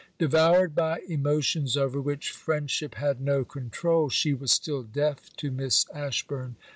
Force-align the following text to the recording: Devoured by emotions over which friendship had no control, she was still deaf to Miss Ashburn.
Devoured 0.17 0.73
by 0.73 0.99
emotions 1.07 1.77
over 1.77 2.01
which 2.01 2.31
friendship 2.31 2.95
had 2.95 3.21
no 3.21 3.45
control, 3.45 4.09
she 4.09 4.33
was 4.33 4.51
still 4.51 4.81
deaf 4.81 5.29
to 5.37 5.51
Miss 5.51 5.85
Ashburn. 5.93 6.55